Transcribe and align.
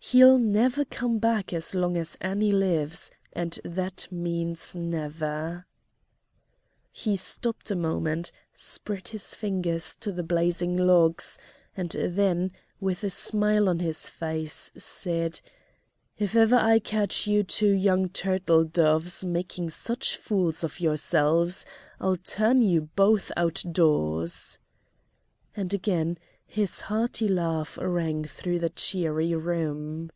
He'll 0.00 0.38
never 0.38 0.86
come 0.86 1.18
back 1.18 1.52
as 1.52 1.74
long 1.74 1.96
as 1.98 2.16
Annie 2.20 2.52
lives, 2.52 3.10
and 3.34 3.58
that 3.62 4.06
means 4.10 4.74
never." 4.74 5.66
He 6.92 7.14
stopped 7.14 7.70
a 7.72 7.76
moment, 7.76 8.32
spread 8.54 9.08
his 9.08 9.34
fingers 9.34 9.94
to 9.96 10.10
the 10.12 10.22
blazing 10.22 10.76
logs, 10.78 11.36
and 11.76 11.90
then, 11.90 12.52
with 12.80 13.04
a 13.04 13.10
smile 13.10 13.68
on 13.68 13.80
his 13.80 14.08
face, 14.08 14.72
said: 14.78 15.40
"If 16.16 16.34
ever 16.36 16.56
I 16.56 16.78
catch 16.78 17.26
you 17.26 17.42
two 17.42 17.72
young 17.72 18.08
turtledoves 18.08 19.24
making 19.26 19.68
such 19.70 20.16
fools 20.16 20.64
of 20.64 20.80
yourselves, 20.80 21.66
I'll 22.00 22.16
turn 22.16 22.62
you 22.62 22.82
both 22.96 23.30
outdoors," 23.36 24.58
and 25.54 25.74
again 25.74 26.16
his 26.50 26.80
hearty 26.82 27.28
laugh 27.28 27.78
rang 27.78 28.24
through 28.24 28.58
the 28.58 28.70
cheery 28.70 29.34
room. 29.34 30.10